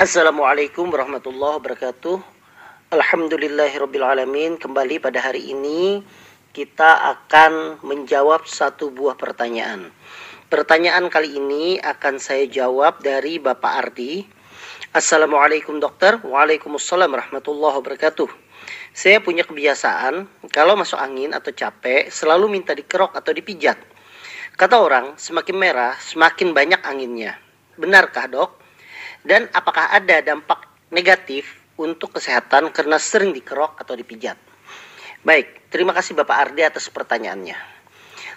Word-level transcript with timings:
Assalamualaikum 0.00 0.88
warahmatullahi 0.88 1.60
wabarakatuh. 1.60 2.24
Alhamdulillahirrabbilalamin. 2.88 4.56
Kembali 4.56 4.96
pada 4.96 5.20
hari 5.20 5.52
ini 5.52 6.00
kita 6.56 7.04
akan 7.14 7.84
menjawab 7.84 8.48
satu 8.48 8.88
buah 8.88 9.12
pertanyaan. 9.20 9.92
Pertanyaan 10.48 11.12
kali 11.12 11.36
ini 11.36 11.76
akan 11.76 12.16
saya 12.16 12.48
jawab 12.48 13.04
dari 13.04 13.36
Bapak 13.36 13.72
Ardi. 13.76 14.24
Assalamualaikum 14.96 15.76
dokter. 15.78 16.16
Waalaikumsalam 16.24 17.12
warahmatullahi 17.12 17.78
wabarakatuh. 17.78 18.28
Saya 18.96 19.20
punya 19.20 19.44
kebiasaan 19.44 20.48
kalau 20.48 20.80
masuk 20.80 20.96
angin 20.96 21.36
atau 21.36 21.52
capek 21.52 22.08
selalu 22.08 22.48
minta 22.48 22.72
dikerok 22.72 23.12
atau 23.12 23.36
dipijat. 23.36 23.76
Kata 24.56 24.80
orang, 24.80 25.20
semakin 25.20 25.56
merah 25.60 25.92
semakin 26.00 26.56
banyak 26.56 26.80
anginnya. 26.88 27.49
Benarkah 27.80 28.28
dok? 28.28 28.60
Dan 29.24 29.48
apakah 29.56 29.88
ada 29.88 30.20
dampak 30.20 30.68
negatif 30.92 31.48
untuk 31.80 32.12
kesehatan 32.20 32.68
karena 32.76 33.00
sering 33.00 33.32
dikerok 33.32 33.80
atau 33.80 33.96
dipijat? 33.96 34.36
Baik, 35.24 35.72
terima 35.72 35.96
kasih 35.96 36.12
Bapak 36.16 36.36
Ardi 36.48 36.60
atas 36.64 36.92
pertanyaannya. 36.92 37.56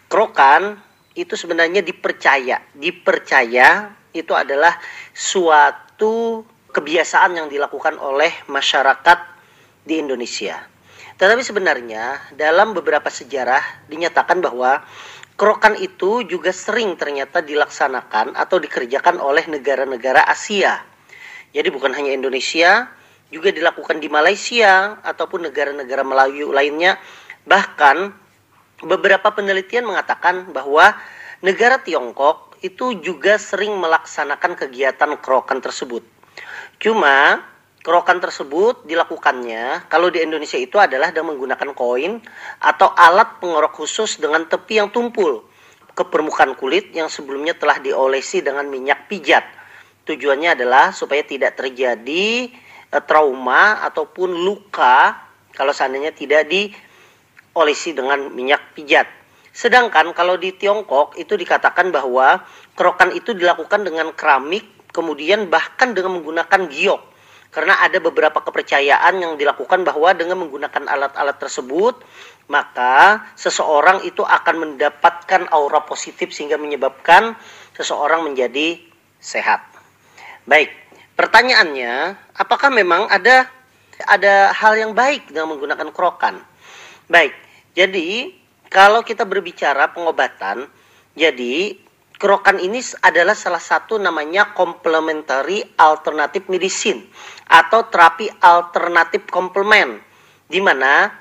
Kerokan 0.07 0.79
itu 1.15 1.35
sebenarnya 1.35 1.83
dipercaya, 1.83 2.63
dipercaya 2.71 3.91
itu 4.15 4.31
adalah 4.31 4.79
suatu 5.11 6.43
kebiasaan 6.73 7.37
yang 7.37 7.47
dilakukan 7.47 7.99
oleh 7.99 8.31
masyarakat 8.49 9.19
di 9.83 9.99
Indonesia. 9.99 10.57
Tetapi 11.13 11.45
sebenarnya 11.45 12.33
dalam 12.33 12.73
beberapa 12.73 13.07
sejarah 13.07 13.87
dinyatakan 13.87 14.41
bahwa 14.41 14.81
kerokan 15.35 15.77
itu 15.79 16.25
juga 16.25 16.53
sering 16.53 16.95
ternyata 16.97 17.41
dilaksanakan 17.41 18.37
atau 18.37 18.57
dikerjakan 18.61 19.17
oleh 19.17 19.45
negara-negara 19.49 20.25
Asia. 20.29 20.81
Jadi 21.53 21.69
bukan 21.69 21.93
hanya 21.93 22.13
Indonesia, 22.13 22.89
juga 23.33 23.49
dilakukan 23.49 23.97
di 23.97 24.09
Malaysia 24.09 25.01
ataupun 25.01 25.49
negara-negara 25.49 26.05
Melayu 26.05 26.53
lainnya. 26.53 27.01
Bahkan 27.49 28.13
beberapa 28.85 29.33
penelitian 29.33 29.89
mengatakan 29.89 30.53
bahwa 30.53 30.93
negara 31.41 31.81
Tiongkok 31.81 32.57
itu 32.63 33.01
juga 33.01 33.35
sering 33.41 33.75
melaksanakan 33.75 34.55
kegiatan 34.55 35.17
kerokan 35.19 35.59
tersebut. 35.59 36.05
Cuma 36.79 37.43
kerokan 37.83 38.23
tersebut 38.23 38.87
dilakukannya 38.87 39.91
kalau 39.91 40.07
di 40.07 40.23
Indonesia 40.23 40.55
itu 40.55 40.79
adalah 40.79 41.11
dengan 41.11 41.35
menggunakan 41.35 41.75
koin 41.75 42.23
atau 42.63 42.87
alat 42.95 43.43
pengorok 43.43 43.75
khusus 43.75 44.23
dengan 44.23 44.47
tepi 44.47 44.79
yang 44.79 44.87
tumpul 44.87 45.43
ke 45.91 46.03
permukaan 46.07 46.55
kulit 46.55 46.95
yang 46.95 47.11
sebelumnya 47.11 47.53
telah 47.59 47.77
diolesi 47.83 48.39
dengan 48.41 48.65
minyak 48.71 49.11
pijat. 49.11 49.45
Tujuannya 50.07 50.55
adalah 50.57 50.95
supaya 50.95 51.21
tidak 51.27 51.59
terjadi 51.59 52.49
e, 52.89 52.97
trauma 53.03 53.83
ataupun 53.85 54.31
luka 54.31 55.19
kalau 55.53 55.75
seandainya 55.75 56.15
tidak 56.15 56.49
diolesi 56.49 57.93
dengan 57.93 58.31
minyak 58.31 58.73
pijat. 58.73 59.05
Sedangkan 59.53 60.15
kalau 60.17 60.39
di 60.39 60.55
Tiongkok 60.55 61.19
itu 61.19 61.37
dikatakan 61.37 61.93
bahwa 61.93 62.41
kerokan 62.73 63.13
itu 63.13 63.37
dilakukan 63.37 63.85
dengan 63.85 64.15
keramik 64.15 64.65
kemudian 64.89 65.51
bahkan 65.51 65.93
dengan 65.93 66.17
menggunakan 66.17 66.73
giok 66.73 67.12
karena 67.53 67.77
ada 67.85 68.01
beberapa 68.01 68.41
kepercayaan 68.41 69.21
yang 69.21 69.33
dilakukan 69.37 69.85
bahwa 69.85 70.09
dengan 70.17 70.41
menggunakan 70.41 70.89
alat-alat 70.89 71.37
tersebut 71.37 72.01
maka 72.51 73.23
seseorang 73.39 74.03
itu 74.03 74.25
akan 74.25 74.55
mendapatkan 74.67 75.47
aura 75.53 75.85
positif 75.85 76.33
sehingga 76.35 76.59
menyebabkan 76.59 77.37
seseorang 77.77 78.25
menjadi 78.27 78.81
sehat. 79.21 79.63
Baik, 80.43 80.73
pertanyaannya, 81.15 82.19
apakah 82.35 82.67
memang 82.67 83.07
ada 83.07 83.47
ada 84.03 84.51
hal 84.51 84.75
yang 84.75 84.91
baik 84.91 85.31
dengan 85.31 85.55
menggunakan 85.55 85.87
kerokan? 85.95 86.43
Baik, 87.07 87.31
jadi 87.77 88.35
kalau 88.67 89.05
kita 89.05 89.23
berbicara 89.23 89.93
pengobatan, 89.95 90.67
jadi 91.15 91.79
kerokan 92.23 92.55
ini 92.55 92.79
adalah 93.03 93.35
salah 93.35 93.59
satu 93.59 93.99
namanya 93.99 94.55
complementary 94.55 95.59
alternative 95.75 96.47
medicine 96.47 97.03
atau 97.51 97.91
terapi 97.91 98.31
alternatif 98.39 99.27
komplement 99.27 99.99
di 100.47 100.63
mana 100.63 101.11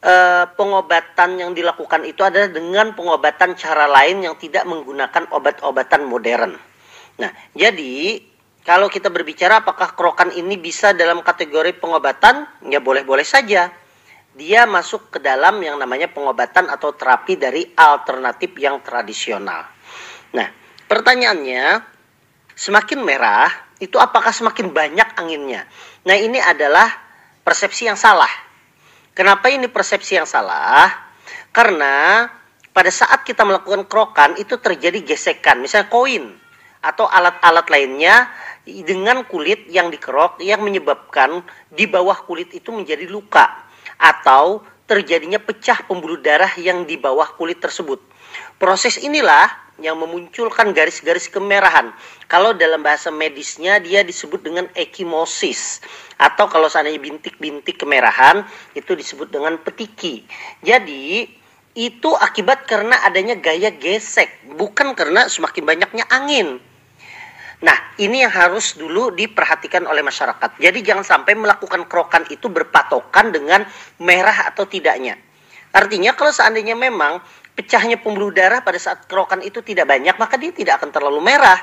e, 0.00 0.14
pengobatan 0.56 1.36
yang 1.36 1.52
dilakukan 1.52 2.08
itu 2.08 2.24
adalah 2.24 2.48
dengan 2.48 2.96
pengobatan 2.96 3.60
cara 3.60 3.84
lain 3.84 4.24
yang 4.24 4.40
tidak 4.40 4.64
menggunakan 4.64 5.28
obat-obatan 5.36 6.08
modern. 6.08 6.56
Nah, 7.20 7.30
jadi 7.52 8.16
kalau 8.64 8.88
kita 8.88 9.12
berbicara 9.12 9.60
apakah 9.60 9.92
kerokan 9.92 10.32
ini 10.32 10.56
bisa 10.56 10.96
dalam 10.96 11.20
kategori 11.20 11.76
pengobatan? 11.76 12.64
Ya 12.72 12.80
boleh-boleh 12.80 13.28
saja. 13.28 13.68
Dia 14.32 14.64
masuk 14.64 15.12
ke 15.12 15.20
dalam 15.20 15.60
yang 15.60 15.76
namanya 15.76 16.08
pengobatan 16.08 16.72
atau 16.72 16.96
terapi 16.96 17.36
dari 17.36 17.68
alternatif 17.76 18.56
yang 18.56 18.80
tradisional. 18.80 19.75
Nah, 20.36 20.48
pertanyaannya, 20.84 21.80
semakin 22.52 23.00
merah 23.00 23.48
itu 23.80 23.96
apakah 23.96 24.30
semakin 24.30 24.68
banyak 24.68 25.08
anginnya? 25.16 25.64
Nah, 26.04 26.16
ini 26.16 26.36
adalah 26.36 26.92
persepsi 27.40 27.88
yang 27.88 27.96
salah. 27.96 28.30
Kenapa 29.16 29.48
ini 29.48 29.72
persepsi 29.72 30.20
yang 30.20 30.28
salah? 30.28 30.92
Karena 31.48 32.28
pada 32.76 32.92
saat 32.92 33.24
kita 33.24 33.48
melakukan 33.48 33.88
kerokan 33.88 34.36
itu 34.36 34.60
terjadi 34.60 35.00
gesekan, 35.00 35.64
misalnya 35.64 35.88
koin 35.88 36.36
atau 36.84 37.08
alat-alat 37.08 37.66
lainnya 37.72 38.28
dengan 38.66 39.24
kulit 39.24 39.64
yang 39.72 39.88
dikerok 39.88 40.44
yang 40.44 40.60
menyebabkan 40.60 41.40
di 41.72 41.88
bawah 41.88 42.20
kulit 42.28 42.52
itu 42.52 42.68
menjadi 42.74 43.08
luka 43.08 43.64
atau 43.96 44.60
terjadinya 44.86 45.42
pecah 45.42 45.82
pembuluh 45.86 46.22
darah 46.22 46.50
yang 46.58 46.86
di 46.86 46.98
bawah 46.98 47.26
kulit 47.34 47.58
tersebut. 47.58 47.98
Proses 48.56 48.96
inilah 49.02 49.50
yang 49.76 50.00
memunculkan 50.00 50.72
garis-garis 50.72 51.28
kemerahan. 51.28 51.92
Kalau 52.26 52.56
dalam 52.56 52.80
bahasa 52.80 53.12
medisnya 53.12 53.76
dia 53.76 54.00
disebut 54.00 54.40
dengan 54.40 54.66
ekimosis 54.72 55.84
atau 56.16 56.48
kalau 56.48 56.66
seandainya 56.72 57.02
bintik-bintik 57.02 57.76
kemerahan 57.76 58.48
itu 58.72 58.96
disebut 58.96 59.28
dengan 59.28 59.60
petiki. 59.60 60.24
Jadi 60.64 61.28
itu 61.76 62.10
akibat 62.16 62.64
karena 62.64 62.96
adanya 63.04 63.36
gaya 63.36 63.68
gesek, 63.68 64.32
bukan 64.56 64.96
karena 64.96 65.28
semakin 65.28 65.68
banyaknya 65.68 66.04
angin. 66.08 66.56
Nah, 67.56 67.96
ini 67.96 68.20
yang 68.20 68.32
harus 68.32 68.76
dulu 68.76 69.16
diperhatikan 69.16 69.88
oleh 69.88 70.04
masyarakat. 70.04 70.60
Jadi 70.60 70.84
jangan 70.84 71.04
sampai 71.04 71.32
melakukan 71.32 71.88
kerokan 71.88 72.28
itu 72.28 72.52
berpatokan 72.52 73.32
dengan 73.32 73.64
merah 73.96 74.52
atau 74.52 74.68
tidaknya. 74.68 75.16
Artinya 75.72 76.12
kalau 76.12 76.32
seandainya 76.32 76.76
memang 76.76 77.20
pecahnya 77.56 77.96
pembuluh 77.96 78.28
darah 78.28 78.60
pada 78.60 78.76
saat 78.76 79.08
kerokan 79.08 79.40
itu 79.40 79.64
tidak 79.64 79.88
banyak, 79.88 80.12
maka 80.20 80.36
dia 80.36 80.52
tidak 80.52 80.84
akan 80.84 80.92
terlalu 80.92 81.24
merah. 81.24 81.56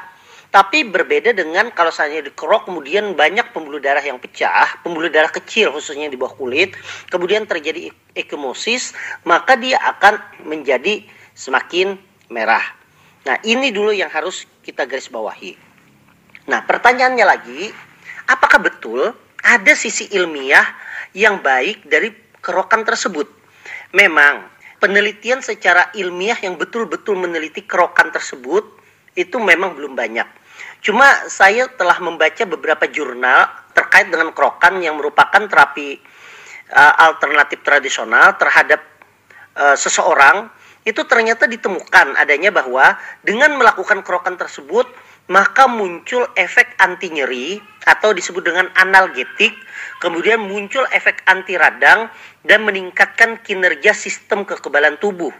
Tapi 0.53 0.85
berbeda 0.85 1.33
dengan 1.33 1.73
kalau 1.73 1.89
seandainya 1.89 2.29
dikerok 2.29 2.69
kemudian 2.69 3.17
banyak 3.17 3.53
pembuluh 3.53 3.81
darah 3.81 4.01
yang 4.01 4.21
pecah, 4.21 4.81
pembuluh 4.85 5.09
darah 5.09 5.29
kecil 5.29 5.73
khususnya 5.73 6.09
di 6.09 6.17
bawah 6.17 6.33
kulit, 6.37 6.77
kemudian 7.09 7.45
terjadi 7.49 7.89
ekimosis, 8.13 8.93
maka 9.25 9.57
dia 9.57 9.81
akan 9.81 10.21
menjadi 10.45 11.05
semakin 11.33 11.97
merah. 12.29 12.61
Nah, 13.25 13.41
ini 13.41 13.73
dulu 13.73 13.93
yang 13.93 14.13
harus 14.13 14.45
kita 14.61 14.85
garis 14.85 15.09
bawahi. 15.09 15.72
Nah, 16.43 16.59
pertanyaannya 16.67 17.25
lagi, 17.25 17.71
apakah 18.27 18.59
betul 18.59 19.15
ada 19.43 19.73
sisi 19.75 20.11
ilmiah 20.11 20.65
yang 21.15 21.39
baik 21.39 21.87
dari 21.87 22.11
kerokan 22.43 22.83
tersebut? 22.83 23.31
Memang 23.95 24.43
penelitian 24.83 25.39
secara 25.39 25.87
ilmiah 25.95 26.35
yang 26.43 26.59
betul-betul 26.59 27.15
meneliti 27.15 27.63
kerokan 27.63 28.11
tersebut 28.11 28.67
itu 29.15 29.37
memang 29.39 29.77
belum 29.77 29.95
banyak. 29.95 30.27
Cuma 30.83 31.07
saya 31.31 31.71
telah 31.71 31.95
membaca 32.03 32.43
beberapa 32.43 32.83
jurnal 32.91 33.47
terkait 33.71 34.11
dengan 34.11 34.35
kerokan 34.35 34.83
yang 34.83 34.99
merupakan 34.99 35.39
terapi 35.47 35.95
uh, 36.75 36.93
alternatif 37.07 37.63
tradisional 37.63 38.35
terhadap 38.35 38.83
uh, 39.55 39.79
seseorang 39.79 40.51
itu 40.83 40.99
ternyata 41.07 41.47
ditemukan 41.47 42.19
adanya 42.19 42.51
bahwa 42.51 42.99
dengan 43.23 43.55
melakukan 43.55 44.03
kerokan 44.03 44.35
tersebut 44.35 44.91
maka 45.31 45.71
muncul 45.71 46.27
efek 46.35 46.75
anti 46.83 47.07
nyeri 47.07 47.61
atau 47.87 48.11
disebut 48.11 48.43
dengan 48.43 48.67
analgetik, 48.75 49.55
kemudian 50.03 50.43
muncul 50.43 50.83
efek 50.91 51.23
anti 51.27 51.55
radang 51.55 52.11
dan 52.43 52.67
meningkatkan 52.67 53.39
kinerja 53.39 53.95
sistem 53.95 54.43
kekebalan 54.43 54.99
tubuh. 54.99 55.31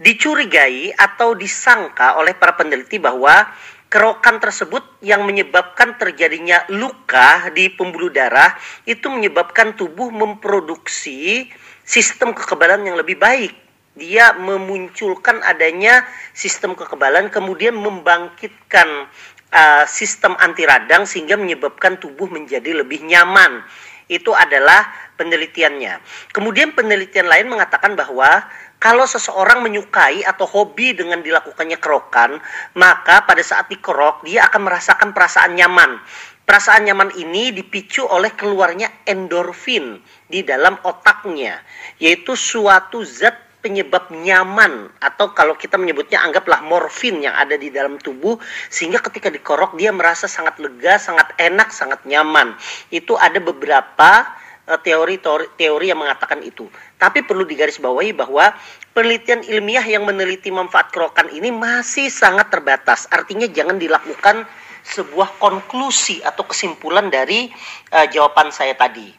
Dicurigai 0.00 0.90
atau 0.96 1.36
disangka 1.36 2.16
oleh 2.18 2.34
para 2.34 2.56
peneliti 2.56 2.98
bahwa 2.98 3.46
kerokan 3.92 4.42
tersebut 4.42 4.82
yang 5.06 5.22
menyebabkan 5.22 5.94
terjadinya 5.94 6.66
luka 6.72 7.52
di 7.54 7.70
pembuluh 7.70 8.10
darah 8.10 8.56
itu 8.88 9.06
menyebabkan 9.06 9.78
tubuh 9.78 10.10
memproduksi 10.10 11.46
sistem 11.86 12.34
kekebalan 12.34 12.82
yang 12.82 12.98
lebih 12.98 13.14
baik 13.20 13.63
dia 13.94 14.34
memunculkan 14.34 15.38
adanya 15.46 16.02
sistem 16.34 16.74
kekebalan 16.74 17.30
kemudian 17.30 17.78
membangkitkan 17.78 19.06
uh, 19.54 19.84
sistem 19.86 20.34
anti 20.42 20.66
radang 20.66 21.06
sehingga 21.06 21.38
menyebabkan 21.38 22.02
tubuh 22.02 22.26
menjadi 22.26 22.74
lebih 22.74 23.06
nyaman. 23.06 23.62
Itu 24.04 24.36
adalah 24.36 24.84
penelitiannya. 25.16 26.02
Kemudian 26.34 26.76
penelitian 26.76 27.24
lain 27.24 27.48
mengatakan 27.48 27.96
bahwa 27.96 28.44
kalau 28.76 29.08
seseorang 29.08 29.64
menyukai 29.64 30.20
atau 30.28 30.44
hobi 30.44 30.92
dengan 30.92 31.24
dilakukannya 31.24 31.80
kerokan, 31.80 32.36
maka 32.76 33.24
pada 33.24 33.40
saat 33.40 33.72
dikerok 33.72 34.28
dia 34.28 34.44
akan 34.44 34.68
merasakan 34.68 35.16
perasaan 35.16 35.56
nyaman. 35.56 36.04
Perasaan 36.44 36.84
nyaman 36.84 37.16
ini 37.16 37.56
dipicu 37.56 38.04
oleh 38.04 38.36
keluarnya 38.36 39.08
endorfin 39.08 40.04
di 40.28 40.44
dalam 40.44 40.76
otaknya, 40.84 41.64
yaitu 41.96 42.36
suatu 42.36 43.00
zat 43.00 43.43
penyebab 43.64 44.12
nyaman 44.12 44.92
atau 45.00 45.32
kalau 45.32 45.56
kita 45.56 45.80
menyebutnya 45.80 46.20
anggaplah 46.20 46.60
morfin 46.60 47.24
yang 47.24 47.32
ada 47.32 47.56
di 47.56 47.72
dalam 47.72 47.96
tubuh 47.96 48.36
sehingga 48.68 49.00
ketika 49.00 49.32
dikorok 49.32 49.72
dia 49.80 49.88
merasa 49.88 50.28
sangat 50.28 50.60
lega, 50.60 51.00
sangat 51.00 51.32
enak, 51.40 51.72
sangat 51.72 52.04
nyaman. 52.04 52.52
Itu 52.92 53.16
ada 53.16 53.40
beberapa 53.40 54.28
Eh, 54.64 54.80
teori, 54.80 55.20
teori 55.20 55.44
teori 55.60 55.92
yang 55.92 56.00
mengatakan 56.00 56.40
itu. 56.40 56.64
Tapi 56.96 57.20
perlu 57.20 57.44
digarisbawahi 57.44 58.16
bahwa 58.16 58.48
penelitian 58.96 59.44
ilmiah 59.44 59.84
yang 59.84 60.08
meneliti 60.08 60.48
manfaat 60.48 60.88
kerokan 60.88 61.28
ini 61.36 61.52
masih 61.52 62.08
sangat 62.08 62.48
terbatas. 62.48 63.04
Artinya 63.12 63.44
jangan 63.44 63.76
dilakukan 63.76 64.48
sebuah 64.80 65.36
konklusi 65.36 66.24
atau 66.24 66.48
kesimpulan 66.48 67.12
dari 67.12 67.52
uh, 67.92 68.08
jawaban 68.08 68.48
saya 68.56 68.72
tadi. 68.72 69.12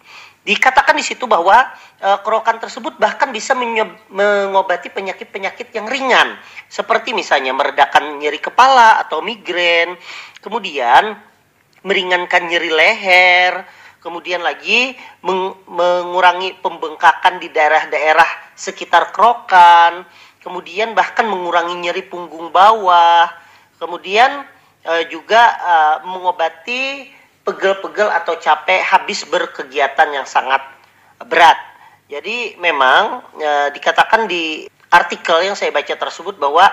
Dikatakan 0.46 0.94
di 0.94 1.02
situ 1.02 1.26
bahwa 1.26 1.58
uh, 2.06 2.22
kerokan 2.22 2.62
tersebut 2.62 3.02
bahkan 3.02 3.34
bisa 3.34 3.58
mengobati 3.58 4.94
penyakit-penyakit 4.94 5.74
yang 5.74 5.90
ringan, 5.90 6.38
seperti 6.70 7.18
misalnya 7.18 7.50
meredakan 7.50 8.22
nyeri 8.22 8.38
kepala 8.38 9.02
atau 9.02 9.26
migrain, 9.26 9.98
kemudian 10.46 11.18
meringankan 11.82 12.46
nyeri 12.46 12.70
leher, 12.70 13.66
kemudian 14.06 14.46
lagi 14.46 14.94
meng 15.26 15.58
mengurangi 15.66 16.62
pembengkakan 16.62 17.42
di 17.42 17.50
daerah-daerah 17.50 18.54
sekitar 18.54 19.10
kerokan, 19.10 20.06
kemudian 20.46 20.94
bahkan 20.94 21.26
mengurangi 21.26 21.74
nyeri 21.74 22.06
punggung 22.06 22.54
bawah, 22.54 23.34
kemudian 23.82 24.46
e, 24.86 25.10
juga 25.10 25.42
e, 25.58 25.76
mengobati 26.06 26.84
pegel-pegel 27.46 28.10
atau 28.10 28.36
capek 28.42 28.82
habis 28.82 29.22
berkegiatan 29.30 30.10
yang 30.10 30.26
sangat 30.26 30.66
berat. 31.30 31.56
Jadi 32.10 32.58
memang 32.58 33.22
e, 33.38 33.52
dikatakan 33.72 34.26
di 34.26 34.66
artikel 34.90 35.46
yang 35.46 35.54
saya 35.54 35.70
baca 35.70 35.94
tersebut 35.94 36.42
bahwa 36.42 36.66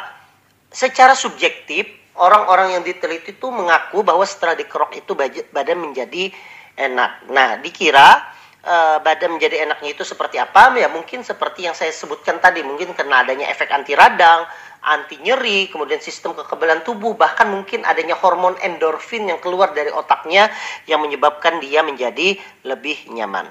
secara 0.73 1.13
subjektif 1.13 1.85
orang-orang 2.17 2.77
yang 2.77 2.83
diteliti 2.85 3.37
itu 3.37 3.49
mengaku 3.49 4.01
bahwa 4.05 4.25
setelah 4.25 4.57
dikerok 4.57 4.97
itu 4.97 5.13
badan 5.53 5.79
menjadi 5.81 6.33
enak. 6.77 7.29
Nah, 7.29 7.61
dikira 7.61 8.21
uh, 8.67 8.99
badan 9.03 9.37
menjadi 9.39 9.67
enaknya 9.67 9.95
itu 9.95 10.03
seperti 10.07 10.39
apa? 10.39 10.75
Ya 10.79 10.89
mungkin 10.91 11.27
seperti 11.27 11.67
yang 11.67 11.75
saya 11.75 11.91
sebutkan 11.91 12.39
tadi, 12.39 12.63
mungkin 12.63 12.95
karena 12.95 13.23
adanya 13.23 13.47
efek 13.51 13.71
anti 13.71 13.93
radang, 13.95 14.47
anti 14.83 15.19
nyeri, 15.23 15.71
kemudian 15.71 16.03
sistem 16.03 16.35
kekebalan 16.35 16.83
tubuh, 16.83 17.15
bahkan 17.15 17.47
mungkin 17.51 17.87
adanya 17.87 18.19
hormon 18.19 18.59
endorfin 18.63 19.31
yang 19.31 19.39
keluar 19.39 19.71
dari 19.75 19.95
otaknya 19.95 20.51
yang 20.91 21.03
menyebabkan 21.03 21.63
dia 21.63 21.87
menjadi 21.87 22.39
lebih 22.67 23.11
nyaman. 23.15 23.47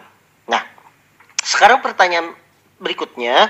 Nah, 0.52 0.64
sekarang 1.40 1.80
pertanyaan 1.80 2.36
berikutnya, 2.82 3.48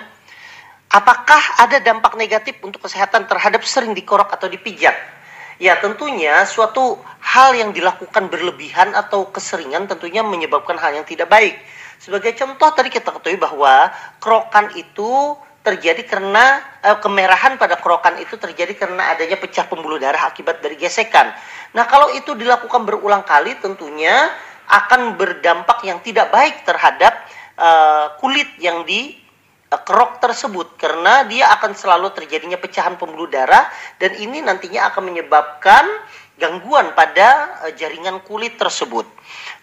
apakah 0.94 1.42
ada 1.58 1.82
dampak 1.82 2.14
negatif 2.20 2.60
untuk 2.62 2.86
kesehatan 2.86 3.26
terhadap 3.26 3.66
sering 3.66 3.98
dikorok 3.98 4.30
atau 4.30 4.46
dipijat? 4.46 5.21
Ya 5.62 5.78
tentunya 5.78 6.42
suatu 6.50 6.98
hal 7.22 7.54
yang 7.54 7.70
dilakukan 7.70 8.34
berlebihan 8.34 8.98
atau 8.98 9.30
keseringan 9.30 9.86
tentunya 9.86 10.26
menyebabkan 10.26 10.74
hal 10.82 10.98
yang 10.98 11.06
tidak 11.06 11.30
baik. 11.30 11.54
Sebagai 12.02 12.34
contoh 12.34 12.74
tadi 12.74 12.90
kita 12.90 13.14
ketahui 13.14 13.38
bahwa 13.38 13.94
kerokan 14.18 14.74
itu 14.74 15.38
terjadi 15.62 16.02
karena 16.10 16.66
eh, 16.82 16.98
kemerahan 16.98 17.62
pada 17.62 17.78
kerokan 17.78 18.18
itu 18.18 18.42
terjadi 18.42 18.74
karena 18.74 19.14
adanya 19.14 19.38
pecah 19.38 19.70
pembuluh 19.70 20.02
darah 20.02 20.34
akibat 20.34 20.66
dari 20.66 20.82
gesekan. 20.82 21.30
Nah, 21.78 21.86
kalau 21.86 22.10
itu 22.18 22.34
dilakukan 22.34 22.82
berulang 22.82 23.22
kali 23.22 23.54
tentunya 23.62 24.34
akan 24.66 25.14
berdampak 25.14 25.86
yang 25.86 26.02
tidak 26.02 26.34
baik 26.34 26.66
terhadap 26.66 27.22
uh, 27.62 28.18
kulit 28.18 28.50
yang 28.58 28.82
di 28.82 29.21
kerok 29.72 30.20
tersebut 30.20 30.76
karena 30.76 31.24
dia 31.24 31.48
akan 31.56 31.72
selalu 31.72 32.12
terjadinya 32.12 32.60
pecahan 32.60 33.00
pembuluh 33.00 33.32
darah 33.32 33.72
dan 34.04 34.20
ini 34.20 34.44
nantinya 34.44 34.92
akan 34.92 35.08
menyebabkan 35.08 35.88
gangguan 36.36 36.92
pada 36.92 37.62
e, 37.64 37.78
jaringan 37.80 38.20
kulit 38.28 38.60
tersebut. 38.60 39.08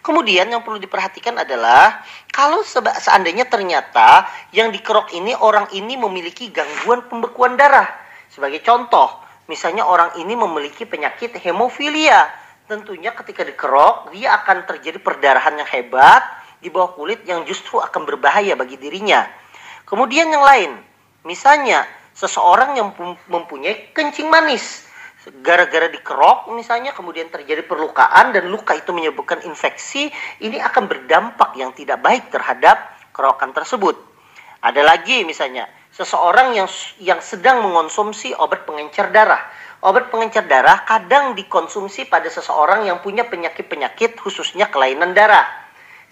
Kemudian 0.01 0.49
yang 0.49 0.65
perlu 0.65 0.81
diperhatikan 0.81 1.37
adalah 1.37 2.01
kalau 2.33 2.65
seandainya 2.65 3.45
ternyata 3.45 4.25
yang 4.49 4.73
dikerok 4.73 5.13
ini 5.13 5.37
orang 5.37 5.69
ini 5.77 5.93
memiliki 5.93 6.49
gangguan 6.49 7.05
pembekuan 7.05 7.53
darah. 7.53 7.85
Sebagai 8.33 8.65
contoh, 8.65 9.13
misalnya 9.45 9.85
orang 9.85 10.17
ini 10.17 10.33
memiliki 10.33 10.89
penyakit 10.89 11.37
hemofilia. 11.37 12.31
Tentunya 12.65 13.13
ketika 13.13 13.45
dikerok 13.45 14.09
dia 14.15 14.41
akan 14.41 14.65
terjadi 14.65 14.97
perdarahan 14.97 15.53
yang 15.59 15.69
hebat 15.69 16.21
di 16.57 16.73
bawah 16.73 16.97
kulit 16.97 17.21
yang 17.29 17.45
justru 17.45 17.77
akan 17.77 18.09
berbahaya 18.09 18.57
bagi 18.57 18.79
dirinya. 18.79 19.27
Kemudian 19.89 20.29
yang 20.29 20.45
lain, 20.45 20.71
misalnya 21.25 21.81
seseorang 22.13 22.77
yang 22.77 22.93
mempunyai 23.25 23.89
kencing 23.89 24.29
manis, 24.29 24.85
gara-gara 25.41 25.89
dikerok 25.89 26.53
misalnya 26.53 26.93
kemudian 26.93 27.25
terjadi 27.33 27.65
perlukaan 27.65 28.29
dan 28.29 28.53
luka 28.53 28.77
itu 28.77 28.93
menyebabkan 28.93 29.41
infeksi, 29.49 30.13
ini 30.45 30.61
akan 30.61 30.85
berdampak 30.85 31.57
yang 31.57 31.73
tidak 31.73 32.05
baik 32.05 32.29
terhadap 32.29 32.85
kerokan 33.09 33.49
tersebut. 33.49 33.97
Ada 34.61 34.85
lagi 34.85 35.25
misalnya 35.25 35.65
seseorang 35.89 36.53
yang 36.53 36.69
yang 37.01 37.17
sedang 37.25 37.65
mengonsumsi 37.65 38.37
obat 38.37 38.69
pengencer 38.69 39.09
darah. 39.09 39.41
Obat 39.81 40.13
pengencer 40.13 40.45
darah 40.45 40.85
kadang 40.85 41.33
dikonsumsi 41.33 42.05
pada 42.11 42.29
seseorang 42.29 42.85
yang 42.85 43.01
punya 43.01 43.25
penyakit-penyakit 43.25 44.21
khususnya 44.21 44.69
kelainan 44.69 45.17
darah. 45.17 45.49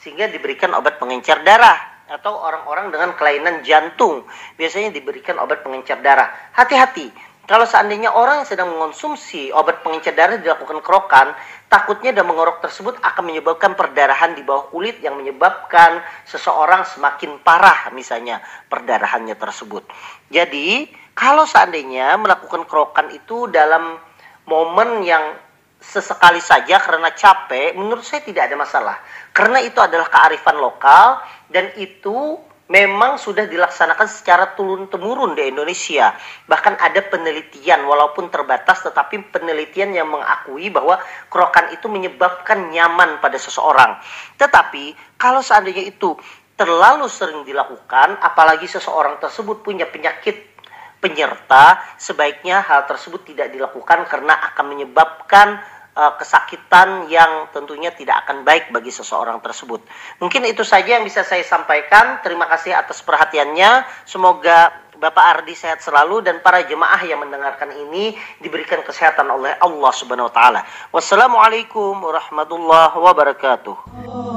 Sehingga 0.02 0.32
diberikan 0.32 0.72
obat 0.74 0.98
pengencer 0.98 1.44
darah 1.44 1.97
atau 2.08 2.40
orang-orang 2.40 2.90
dengan 2.90 3.14
kelainan 3.20 3.62
jantung 3.68 4.24
biasanya 4.56 4.96
diberikan 4.96 5.36
obat 5.44 5.62
pengencer 5.62 6.00
darah. 6.00 6.32
Hati-hati, 6.56 7.12
kalau 7.48 7.64
seandainya 7.64 8.12
orang 8.12 8.44
yang 8.44 8.50
sedang 8.52 8.76
mengonsumsi 8.76 9.56
obat 9.56 9.80
pengencer 9.80 10.12
darah 10.12 10.36
dilakukan 10.36 10.84
kerokan, 10.84 11.32
takutnya 11.72 12.12
dan 12.12 12.28
mengorok 12.28 12.60
tersebut 12.60 13.00
akan 13.00 13.24
menyebabkan 13.24 13.72
perdarahan 13.72 14.36
di 14.36 14.44
bawah 14.44 14.68
kulit 14.68 15.00
yang 15.00 15.16
menyebabkan 15.16 16.04
seseorang 16.28 16.84
semakin 16.84 17.40
parah 17.40 17.88
misalnya 17.96 18.44
perdarahannya 18.68 19.40
tersebut. 19.40 19.88
Jadi, 20.28 20.92
kalau 21.16 21.48
seandainya 21.48 22.20
melakukan 22.20 22.68
kerokan 22.68 23.16
itu 23.16 23.48
dalam 23.48 23.96
momen 24.44 25.08
yang 25.08 25.47
sesekali 25.88 26.44
saja 26.44 26.84
karena 26.84 27.16
capek, 27.16 27.72
menurut 27.80 28.04
saya 28.04 28.20
tidak 28.20 28.52
ada 28.52 28.56
masalah. 28.60 28.98
Karena 29.32 29.64
itu 29.64 29.80
adalah 29.80 30.12
kearifan 30.12 30.60
lokal 30.60 31.24
dan 31.48 31.72
itu 31.80 32.36
memang 32.68 33.16
sudah 33.16 33.48
dilaksanakan 33.48 34.08
secara 34.12 34.52
turun-temurun 34.52 35.40
di 35.40 35.48
Indonesia. 35.48 36.12
Bahkan 36.44 36.76
ada 36.76 37.00
penelitian 37.08 37.88
walaupun 37.88 38.28
terbatas 38.28 38.84
tetapi 38.84 39.32
penelitian 39.32 39.96
yang 39.96 40.12
mengakui 40.12 40.68
bahwa 40.68 41.00
kerokan 41.32 41.72
itu 41.72 41.88
menyebabkan 41.88 42.68
nyaman 42.68 43.24
pada 43.24 43.40
seseorang. 43.40 43.96
Tetapi 44.36 45.16
kalau 45.16 45.40
seandainya 45.40 45.88
itu 45.88 46.20
terlalu 46.60 47.08
sering 47.08 47.48
dilakukan 47.48 48.20
apalagi 48.20 48.68
seseorang 48.68 49.22
tersebut 49.24 49.64
punya 49.64 49.88
penyakit 49.88 50.58
penyerta, 50.98 51.78
sebaiknya 52.02 52.66
hal 52.66 52.90
tersebut 52.90 53.22
tidak 53.22 53.54
dilakukan 53.54 54.10
karena 54.10 54.34
akan 54.34 54.66
menyebabkan 54.66 55.62
uh, 55.98 56.14
kesakitan 56.22 57.10
yang 57.10 57.50
tentunya 57.50 57.90
tidak 57.90 58.24
akan 58.24 58.46
baik 58.46 58.70
bagi 58.70 58.94
seseorang 58.94 59.42
tersebut. 59.42 59.82
Mungkin 60.22 60.46
itu 60.46 60.62
saja 60.62 61.02
yang 61.02 61.04
bisa 61.04 61.26
saya 61.26 61.42
sampaikan. 61.42 62.22
Terima 62.22 62.46
kasih 62.46 62.78
atas 62.78 63.02
perhatiannya. 63.02 64.06
Semoga 64.06 64.86
Bapak 64.98 65.42
Ardi 65.42 65.54
sehat 65.54 65.82
selalu 65.82 66.26
dan 66.26 66.42
para 66.42 66.66
jemaah 66.66 67.02
yang 67.06 67.22
mendengarkan 67.22 67.70
ini 67.70 68.18
diberikan 68.42 68.82
kesehatan 68.82 69.30
oleh 69.30 69.54
Allah 69.62 69.92
Subhanahu 69.94 70.30
wa 70.30 70.34
taala. 70.34 70.62
Wassalamualaikum 70.90 72.02
warahmatullahi 72.02 72.98
wabarakatuh. 72.98 74.37